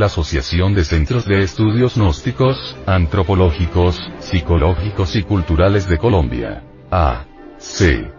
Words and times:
la 0.00 0.06
Asociación 0.06 0.74
de 0.74 0.82
Centros 0.82 1.26
de 1.26 1.42
Estudios 1.42 1.94
Gnósticos, 1.94 2.74
Antropológicos, 2.86 4.00
Psicológicos 4.18 5.14
y 5.14 5.22
Culturales 5.22 5.86
de 5.86 5.98
Colombia. 5.98 6.62
A. 6.90 7.26
C. 7.58 8.10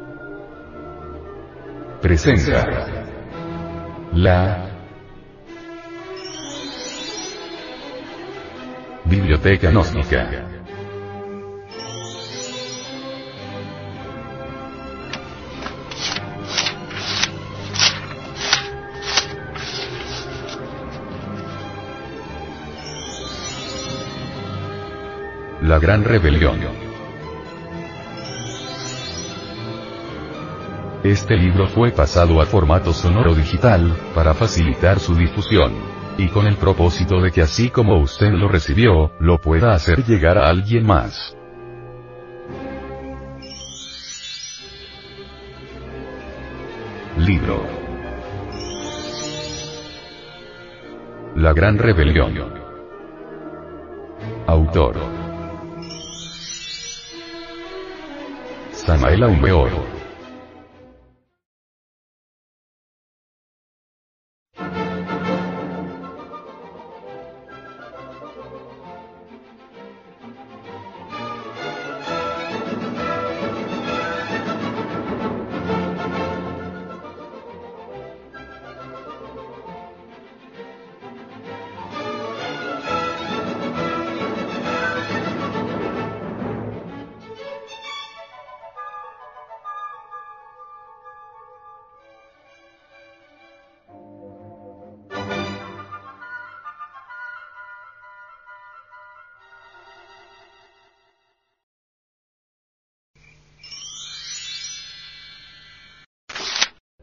Presenta. 2.00 2.68
La. 4.14 4.70
Biblioteca 9.06 9.72
Gnóstica. 9.72 10.51
La 25.62 25.78
Gran 25.78 26.04
Rebelión. 26.04 26.60
Este 31.04 31.38
libro 31.38 31.68
fue 31.68 31.92
pasado 31.92 32.42
a 32.42 32.48
formato 32.48 32.92
sonoro 32.94 33.36
digital, 33.36 33.96
para 34.16 34.34
facilitar 34.34 35.00
su 35.00 35.14
difusión. 35.14 35.72
Y 36.18 36.30
con 36.30 36.48
el 36.48 36.56
propósito 36.56 37.22
de 37.22 37.32
que 37.32 37.44
así 37.44 37.70
como 37.70 38.00
usted 38.02 38.32
lo 38.32 38.48
recibió, 38.48 39.12
lo 39.20 39.38
pueda 39.38 39.74
hacer 39.74 40.04
llegar 40.04 40.40
a 40.40 40.50
alguien 40.50 40.84
más. 40.84 41.38
Libro. 47.20 47.68
La 51.36 51.54
Gran 51.54 51.78
Rebelión. 51.78 52.52
Autor. 54.48 55.21
Samael 58.92 59.24
Aumeor. 59.24 60.01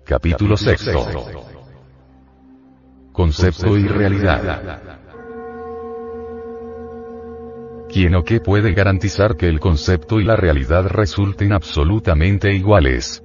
Capítulo 0.09 0.57
sexto. 0.57 1.07
Concepto 3.13 3.77
y 3.77 3.87
realidad. 3.87 4.81
¿Quién 7.93 8.15
o 8.15 8.25
qué 8.25 8.41
puede 8.41 8.73
garantizar 8.73 9.37
que 9.37 9.51
el 9.51 9.61
concepto 9.61 10.19
y 10.19 10.25
la 10.25 10.35
realidad 10.35 10.87
resulten 10.87 11.53
absolutamente 11.53 12.55
iguales? 12.55 13.23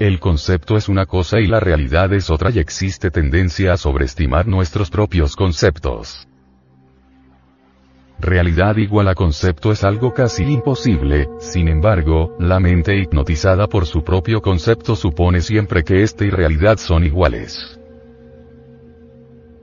El 0.00 0.18
concepto 0.18 0.76
es 0.76 0.88
una 0.88 1.06
cosa 1.06 1.38
y 1.38 1.46
la 1.46 1.60
realidad 1.60 2.12
es 2.12 2.28
otra 2.28 2.50
y 2.50 2.58
existe 2.58 3.12
tendencia 3.12 3.74
a 3.74 3.76
sobreestimar 3.76 4.48
nuestros 4.48 4.90
propios 4.90 5.36
conceptos. 5.36 6.26
Realidad 8.18 8.76
igual 8.76 9.08
a 9.08 9.14
concepto 9.14 9.72
es 9.72 9.84
algo 9.84 10.14
casi 10.14 10.44
imposible, 10.44 11.28
sin 11.38 11.68
embargo, 11.68 12.36
la 12.38 12.60
mente 12.60 12.96
hipnotizada 12.96 13.66
por 13.66 13.86
su 13.86 14.04
propio 14.04 14.40
concepto 14.40 14.96
supone 14.96 15.40
siempre 15.40 15.82
que 15.82 16.02
éste 16.02 16.26
y 16.26 16.30
realidad 16.30 16.78
son 16.78 17.04
iguales. 17.04 17.78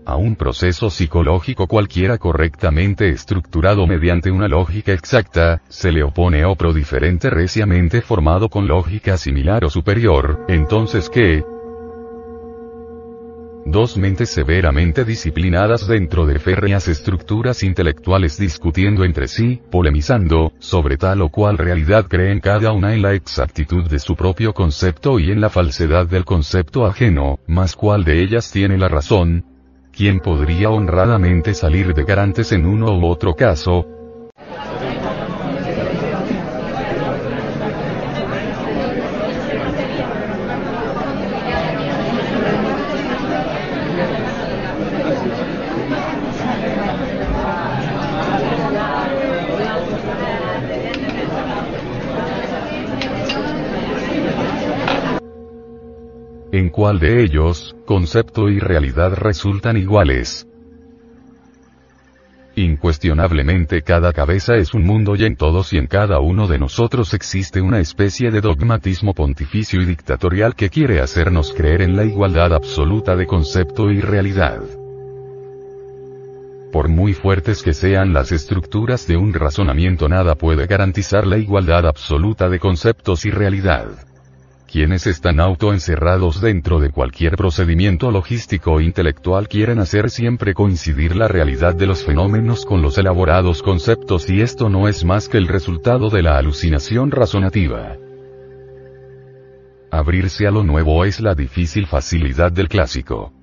A 0.06 0.16
un 0.16 0.36
proceso 0.36 0.90
psicológico 0.90 1.68
cualquiera 1.68 2.18
correctamente 2.18 3.10
estructurado 3.10 3.88
mediante 3.88 4.32
una 4.32 4.48
lógica 4.48 4.92
exacta, 4.92 5.62
se 5.70 5.92
le 5.92 6.04
opone 6.04 6.44
otro 6.44 6.74
diferente 6.74 7.30
reciamente 7.30 8.02
formado 8.02 8.50
con 8.50 8.68
lógica 8.68 9.16
similar 9.18 9.64
o 9.64 9.70
superior, 9.70 10.44
entonces 10.50 11.10
¿qué? 11.10 11.46
Dos 13.66 13.96
mentes 13.96 14.30
severamente 14.30 15.06
disciplinadas 15.06 15.88
dentro 15.88 16.26
de 16.26 16.40
férreas 16.40 16.88
estructuras 16.88 17.62
intelectuales 17.62 18.38
discutiendo 18.38 19.06
entre 19.06 19.28
sí, 19.28 19.62
polemizando, 19.70 20.52
sobre 20.60 20.98
tal 20.98 21.22
o 21.22 21.30
cual 21.30 21.58
realidad 21.58 22.08
creen 22.08 22.40
cada 22.40 22.72
una 22.72 22.94
en 22.94 23.04
la 23.04 23.14
exactitud 23.14 23.88
de 23.88 24.00
su 24.00 24.16
propio 24.16 24.54
concepto 24.54 25.20
y 25.20 25.32
en 25.32 25.42
la 25.42 25.50
falsedad 25.50 26.08
del 26.08 26.26
concepto 26.26 26.86
ajeno, 26.86 27.40
más 27.48 27.76
cuál 27.76 28.04
de 28.04 28.24
ellas 28.24 28.52
tiene 28.52 28.78
la 28.78 28.90
razón. 28.90 29.46
¿Quién 29.92 30.20
podría 30.20 30.70
honradamente 30.70 31.54
salir 31.54 31.94
de 31.94 32.04
garantes 32.04 32.52
en 32.52 32.66
uno 32.66 32.98
u 32.98 33.06
otro 33.06 33.36
caso? 33.36 34.01
De 57.00 57.24
ellos, 57.24 57.76
concepto 57.86 58.50
y 58.50 58.60
realidad 58.60 59.14
resultan 59.14 59.78
iguales. 59.78 60.48
Incuestionablemente 62.56 63.82
cada 63.82 64.12
cabeza 64.12 64.56
es 64.56 64.74
un 64.74 64.84
mundo 64.84 65.16
y 65.16 65.24
en 65.24 65.38
todos 65.38 65.72
y 65.72 65.78
en 65.78 65.88
cada 65.88 66.20
uno 66.20 66.48
de 66.48 66.60
nosotros 66.60 67.14
existe 67.14 67.62
una 67.62 67.80
especie 67.80 68.30
de 68.30 68.42
dogmatismo 68.42 69.14
pontificio 69.14 69.82
y 69.82 69.86
dictatorial 69.86 70.56
que 70.56 70.70
quiere 70.70 71.00
hacernos 71.00 71.54
creer 71.54 71.82
en 71.82 71.96
la 71.96 72.04
igualdad 72.04 72.54
absoluta 72.54 73.16
de 73.16 73.26
concepto 73.26 73.90
y 73.90 74.02
realidad. 74.02 74.62
Por 76.74 76.90
muy 76.90 77.14
fuertes 77.14 77.64
que 77.64 77.74
sean 77.74 78.14
las 78.14 78.32
estructuras 78.32 79.08
de 79.08 79.16
un 79.16 79.34
razonamiento 79.34 80.10
nada 80.10 80.36
puede 80.36 80.68
garantizar 80.68 81.26
la 81.26 81.38
igualdad 81.38 81.86
absoluta 81.86 82.50
de 82.50 82.60
conceptos 82.60 83.26
y 83.26 83.32
realidad 83.32 84.11
quienes 84.72 85.06
están 85.06 85.42
autoencerrados 85.42 86.40
dentro 86.40 86.80
de 86.80 86.92
cualquier 86.92 87.36
procedimiento 87.36 88.10
logístico 88.10 88.72
o 88.72 88.80
intelectual 88.80 89.50
quieren 89.50 89.80
hacer 89.80 90.10
siempre 90.10 90.54
coincidir 90.54 91.18
la 91.18 91.28
realidad 91.28 91.76
de 91.76 91.88
los 91.88 92.06
fenómenos 92.06 92.66
con 92.66 92.82
los 92.82 92.98
elaborados 92.98 93.62
conceptos 93.64 94.30
y 94.30 94.40
esto 94.40 94.70
no 94.70 94.88
es 94.88 95.04
más 95.04 95.28
que 95.28 95.38
el 95.38 95.50
resultado 95.50 96.10
de 96.10 96.22
la 96.22 96.38
alucinación 96.38 97.12
razonativa. 97.12 97.98
Abrirse 99.92 100.48
a 100.48 100.52
lo 100.52 100.64
nuevo 100.64 101.04
es 101.04 101.20
la 101.20 101.36
difícil 101.36 101.86
facilidad 101.86 102.54
del 102.54 102.70
clásico. 102.70 103.34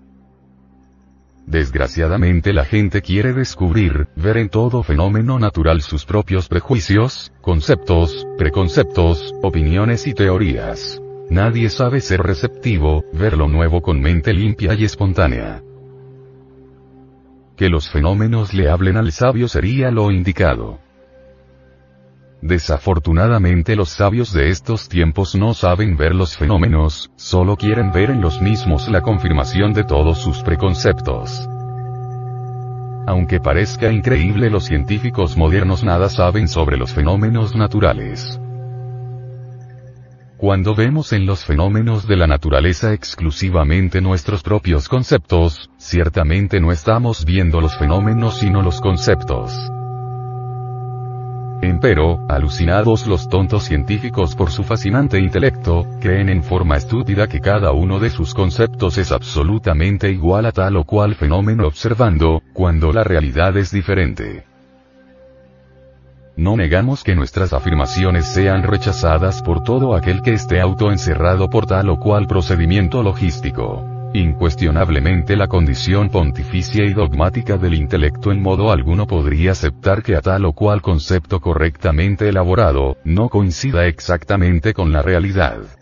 Desgraciadamente 1.47 2.55
la 2.55 2.65
gente 2.65 3.03
quiere 3.03 3.35
descubrir, 3.35 4.09
ver 4.17 4.39
en 4.39 4.49
todo 4.49 4.83
fenómeno 4.83 5.39
natural 5.39 5.83
sus 5.83 6.07
propios 6.07 6.49
prejuicios, 6.49 7.33
conceptos, 7.43 8.27
preconceptos, 8.39 9.35
opiniones 9.43 10.07
y 10.07 10.15
teorías. 10.15 11.03
Nadie 11.31 11.69
sabe 11.69 12.01
ser 12.01 12.23
receptivo, 12.23 13.05
ver 13.13 13.37
lo 13.37 13.49
nuevo 13.49 13.83
con 13.83 14.01
mente 14.01 14.33
limpia 14.33 14.75
y 14.75 14.85
espontánea. 14.85 15.63
Que 17.57 17.69
los 17.69 17.91
fenómenos 17.91 18.55
le 18.55 18.71
hablen 18.71 18.97
al 18.97 19.13
sabio 19.13 19.47
sería 19.47 19.91
lo 19.91 20.11
indicado. 20.11 20.79
Desafortunadamente 22.41 23.77
los 23.77 23.91
sabios 23.91 24.33
de 24.33 24.49
estos 24.49 24.89
tiempos 24.89 25.35
no 25.35 25.55
saben 25.55 25.97
ver 25.97 26.15
los 26.15 26.37
fenómenos, 26.37 27.11
solo 27.17 27.57
quieren 27.57 27.93
ver 27.93 28.11
en 28.11 28.21
los 28.21 28.41
mismos 28.41 28.89
la 28.89 29.03
confirmación 29.03 29.75
de 29.75 29.85
todos 29.85 30.19
sus 30.19 30.43
preconceptos. 30.43 31.49
Aunque 33.07 33.41
parezca 33.41 33.91
increíble 33.91 34.51
los 34.51 34.65
científicos 34.65 35.37
modernos 35.37 35.83
nada 35.83 36.09
saben 36.09 36.47
sobre 36.47 36.77
los 36.77 36.95
fenómenos 36.95 37.57
naturales. 37.57 38.41
Cuando 40.39 40.77
vemos 40.77 41.13
en 41.13 41.27
los 41.27 41.45
fenómenos 41.45 42.07
de 42.07 42.17
la 42.17 42.29
naturaleza 42.29 42.93
exclusivamente 42.93 44.01
nuestros 44.01 44.45
propios 44.45 44.89
conceptos, 44.89 45.69
ciertamente 45.79 46.61
no 46.61 46.71
estamos 46.71 47.25
viendo 47.25 47.61
los 47.61 47.77
fenómenos 47.77 48.39
sino 48.39 48.63
los 48.63 48.81
conceptos. 48.81 49.53
Empero, 51.61 52.21
alucinados 52.29 53.09
los 53.09 53.29
tontos 53.29 53.65
científicos 53.65 54.37
por 54.37 54.53
su 54.53 54.63
fascinante 54.63 55.19
intelecto, 55.19 55.85
creen 56.01 56.29
en 56.29 56.45
forma 56.45 56.77
estúpida 56.77 57.27
que 57.27 57.41
cada 57.41 57.73
uno 57.73 57.99
de 57.99 58.11
sus 58.11 58.33
conceptos 58.33 58.97
es 58.97 59.11
absolutamente 59.11 60.09
igual 60.13 60.47
a 60.47 60.53
tal 60.53 60.77
o 60.77 60.85
cual 60.85 61.17
fenómeno 61.17 61.67
observando, 61.67 62.43
cuando 62.53 62.93
la 62.93 63.03
realidad 63.03 63.57
es 63.57 63.73
diferente. 63.73 64.48
No 66.39 66.57
negamos 66.57 67.03
que 67.03 67.17
nuestras 67.17 67.53
afirmaciones 67.53 68.25
sean 68.25 68.63
rechazadas 68.63 69.43
por 69.43 69.65
todo 69.65 69.97
aquel 69.97 70.23
que 70.23 70.35
esté 70.35 70.61
autoencerrado 70.61 71.51
por 71.51 71.67
tal 71.67 71.91
o 71.91 71.99
cual 71.99 72.29
procedimiento 72.29 73.03
logístico. 73.03 73.85
Incuestionablemente 74.15 75.35
la 75.35 75.49
condición 75.49 76.11
pontificia 76.11 76.85
y 76.85 76.95
dogmática 76.95 77.57
del 77.57 77.75
intelecto 77.75 78.31
en 78.31 78.41
modo 78.41 78.71
alguno 78.71 79.09
podría 79.09 79.51
aceptar 79.51 80.05
que 80.05 80.15
a 80.15 80.21
tal 80.21 80.45
o 80.45 80.53
cual 80.53 80.81
concepto 80.81 81.41
correctamente 81.41 82.29
elaborado, 82.29 82.99
no 83.03 83.29
coincida 83.29 83.87
exactamente 83.87 84.75
con 84.75 84.93
la 84.93 85.03
realidad. 85.03 85.78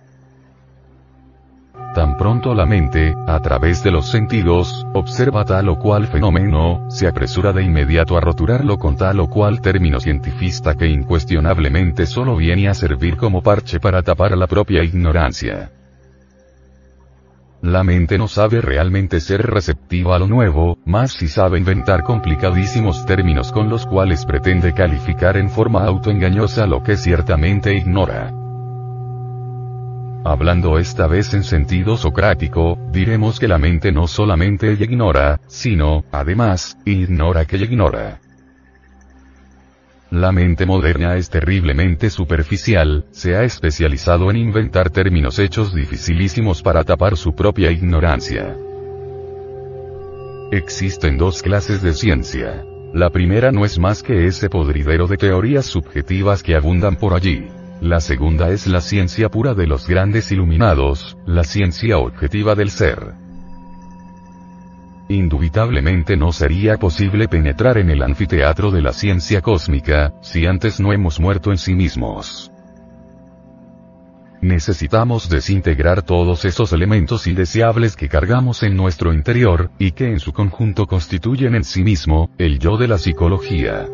Tan 1.97 2.19
pronto 2.19 2.53
la 2.53 2.67
mente, 2.67 3.15
a 3.27 3.41
través 3.41 3.83
de 3.83 3.91
los 3.91 4.11
sentidos, 4.11 4.87
observa 4.93 5.47
tal 5.47 5.71
o 5.71 5.79
cual 5.79 6.07
fenómeno, 6.07 6.85
se 6.91 7.09
apresura 7.09 7.55
de 7.55 7.63
inmediato 7.63 8.19
a 8.19 8.21
roturarlo 8.21 8.77
con 8.77 8.99
tal 8.99 9.19
o 9.19 9.31
cual 9.31 9.63
término 9.63 9.99
cientifista 9.99 10.75
que 10.75 10.89
incuestionablemente 10.89 12.05
solo 12.05 12.37
viene 12.37 12.69
a 12.69 12.75
servir 12.75 13.17
como 13.17 13.41
parche 13.41 13.81
para 13.81 14.03
tapar 14.03 14.37
la 14.37 14.47
propia 14.47 14.85
ignorancia. 14.85 15.71
La 17.63 17.83
mente 17.83 18.19
no 18.19 18.29
sabe 18.29 18.61
realmente 18.61 19.19
ser 19.19 19.47
receptiva 19.47 20.17
a 20.17 20.19
lo 20.19 20.27
nuevo, 20.27 20.77
más 20.85 21.13
si 21.13 21.29
sabe 21.29 21.57
inventar 21.57 22.03
complicadísimos 22.03 23.07
términos 23.07 23.53
con 23.53 23.71
los 23.71 23.87
cuales 23.87 24.27
pretende 24.27 24.75
calificar 24.75 25.39
en 25.39 25.49
forma 25.49 25.87
autoengañosa 25.87 26.67
lo 26.67 26.83
que 26.83 26.99
ciertamente 26.99 27.75
ignora. 27.75 28.46
Hablando 30.29 30.77
esta 30.77 31.07
vez 31.07 31.33
en 31.35 31.45
sentido 31.45 31.97
socrático, 31.97 32.77
diremos 32.91 33.39
que 33.39 33.47
la 33.47 33.59
mente 33.59 33.93
no 33.93 34.09
solamente 34.09 34.73
ignora, 34.73 35.39
sino, 35.47 36.05
además, 36.11 36.77
ignora 36.85 37.45
que 37.45 37.59
ignora. 37.59 38.19
La 40.11 40.33
mente 40.33 40.67
moderna 40.67 41.15
es 41.15 41.31
terriblemente 41.31 42.11
superficial, 42.11 43.05
se 43.13 43.37
ha 43.37 43.45
especializado 43.45 44.29
en 44.33 44.39
inventar 44.39 44.91
términos 44.91 45.39
hechos 45.39 45.73
dificilísimos 45.73 46.61
para 46.61 46.83
tapar 46.83 47.17
su 47.17 47.33
propia 47.37 47.71
ignorancia. 47.71 48.57
Existen 50.51 51.19
dos 51.19 51.41
clases 51.41 51.83
de 51.83 51.95
ciencia. 51.95 52.65
La 52.93 53.11
primera 53.11 53.53
no 53.53 53.65
es 53.65 53.79
más 53.79 54.03
que 54.03 54.27
ese 54.27 54.51
podridero 54.51 55.07
de 55.07 55.19
teorías 55.19 55.67
subjetivas 55.67 56.43
que 56.43 56.57
abundan 56.57 56.97
por 56.97 57.15
allí. 57.15 57.47
La 57.81 58.01
segunda 58.01 58.51
es 58.51 58.67
la 58.67 58.81
ciencia 58.81 59.29
pura 59.29 59.55
de 59.55 59.67
los 59.67 59.87
grandes 59.87 60.33
iluminados, 60.33 61.19
la 61.27 61.45
ciencia 61.45 61.99
objetiva 61.99 62.55
del 62.55 62.71
ser. 62.71 63.15
Indubitablemente 65.09 66.17
no 66.17 66.33
sería 66.33 66.79
posible 66.79 67.29
penetrar 67.29 67.79
en 67.79 67.91
el 67.91 68.03
anfiteatro 68.03 68.71
de 68.71 68.83
la 68.83 68.93
ciencia 68.93 69.41
cósmica, 69.41 70.15
si 70.21 70.47
antes 70.47 70.81
no 70.81 70.93
hemos 70.93 71.21
muerto 71.21 71.53
en 71.53 71.59
sí 71.59 71.75
mismos. 71.75 72.51
Necesitamos 74.41 75.29
desintegrar 75.29 76.03
todos 76.03 76.45
esos 76.45 76.73
elementos 76.73 77.27
indeseables 77.27 77.95
que 77.95 78.09
cargamos 78.09 78.63
en 78.63 78.77
nuestro 78.77 79.13
interior, 79.13 79.71
y 79.79 79.93
que 79.93 80.11
en 80.11 80.19
su 80.19 80.33
conjunto 80.33 80.87
constituyen 80.87 81.55
en 81.55 81.65
sí 81.65 81.85
mismo, 81.85 82.31
el 82.39 82.59
yo 82.59 82.77
de 82.77 82.89
la 82.89 82.99
psicología. 82.99 83.87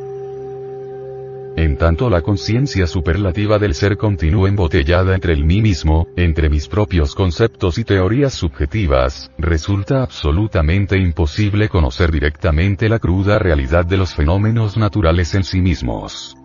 En 1.57 1.77
tanto 1.77 2.09
la 2.09 2.23
conciencia 2.23 2.87
superlativa 2.87 3.59
del 3.59 3.75
ser 3.75 3.99
continúa 3.99 4.49
embotellada 4.49 5.15
entre 5.15 5.35
el 5.35 5.45
mí 5.45 5.61
mismo, 5.61 6.07
entre 6.17 6.49
mis 6.49 6.67
propios 6.67 7.15
conceptos 7.15 7.77
y 7.77 7.85
teorías 7.85 8.33
subjetivas, 8.33 9.31
resulta 9.37 10.03
absolutamente 10.03 10.97
imposible 10.97 11.69
conocer 11.69 12.11
directamente 12.11 12.89
la 12.89 12.99
cruda 12.99 13.39
realidad 13.39 13.85
de 13.85 13.99
los 13.99 14.15
fenómenos 14.15 14.79
naturales 14.79 15.35
en 15.35 15.45
sí 15.45 15.61
mismos. 15.61 16.37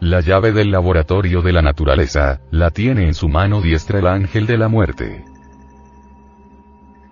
La 0.00 0.20
llave 0.20 0.52
del 0.52 0.70
laboratorio 0.70 1.40
de 1.40 1.52
la 1.52 1.62
naturaleza, 1.62 2.40
la 2.50 2.70
tiene 2.70 3.06
en 3.06 3.14
su 3.14 3.30
mano 3.30 3.62
diestra 3.62 4.00
el 4.00 4.06
ángel 4.06 4.46
de 4.46 4.58
la 4.58 4.68
muerte. 4.68 5.24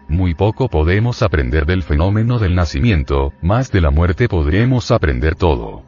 Muy 0.09 0.35
poco 0.35 0.69
podemos 0.69 1.23
aprender 1.23 1.65
del 1.65 1.83
fenómeno 1.83 2.39
del 2.39 2.55
nacimiento, 2.55 3.33
más 3.41 3.73
de 3.73 3.81
la 3.81 3.91
muerte 3.91 4.29
podremos 4.29 4.91
aprender 4.91 5.37
todo. 5.37 5.85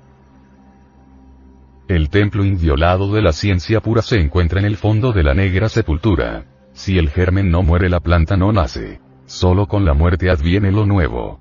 El 1.87 2.09
templo 2.09 2.47
inviolado 2.47 3.13
de 3.13 3.21
la 3.21 3.35
ciencia 3.35 3.81
pura 3.81 4.01
se 4.01 4.19
encuentra 4.19 4.59
en 4.59 4.65
el 4.65 4.79
fondo 4.79 5.13
de 5.13 5.23
la 5.23 5.35
negra 5.35 5.69
sepultura. 5.69 6.47
Si 6.73 6.97
el 6.97 7.11
germen 7.11 7.51
no 7.51 7.63
muere 7.63 7.91
la 7.91 8.01
planta 8.01 8.39
no 8.39 8.53
nace. 8.53 9.01
Solo 9.27 9.67
con 9.67 9.85
la 9.85 9.93
muerte 9.93 10.31
adviene 10.31 10.73
lo 10.73 10.87
nuevo. 10.87 11.41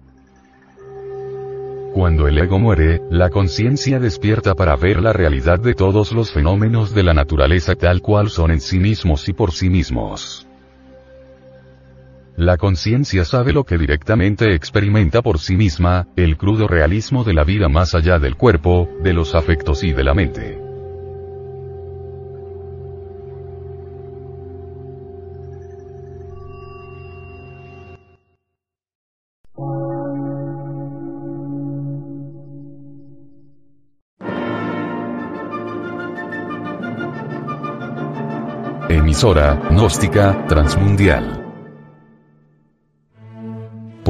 Cuando 1.94 2.28
el 2.28 2.38
ego 2.40 2.60
muere, 2.60 3.01
la 3.10 3.30
conciencia 3.30 4.00
despierta 4.00 4.54
para 4.54 4.75
ver 4.75 5.01
la 5.01 5.13
realidad 5.13 5.60
de 5.60 5.75
todos 5.75 6.12
los 6.12 6.34
fenómenos 6.34 6.94
de 6.94 7.04
la 7.04 7.13
naturaleza 7.13 7.75
tal 7.75 8.01
cual 8.01 8.30
son 8.30 8.51
en 8.51 8.60
sí 8.60 8.80
mismos 8.80 9.30
y 9.30 9.34
por 9.34 9.54
sí 9.54 9.69
mismos. 9.69 10.45
La 12.35 12.57
conciencia 12.57 13.25
sabe 13.25 13.53
lo 13.53 13.63
que 13.63 13.77
directamente 13.77 14.56
experimenta 14.56 15.21
por 15.21 15.38
sí 15.38 15.56
misma, 15.56 16.07
el 16.15 16.35
crudo 16.35 16.68
realismo 16.68 17.24
de 17.24 17.33
la 17.35 17.44
vida 17.44 17.69
más 17.69 17.94
allá 17.94 18.18
del 18.18 18.35
cuerpo, 18.35 18.89
de 19.03 19.13
los 19.13 19.35
afectos 19.35 19.83
y 19.83 19.91
de 19.91 20.03
la 20.03 20.15
mente. 20.15 20.59
Emisora, 38.89 39.59
gnóstica, 39.69 40.47
transmundial 40.47 41.43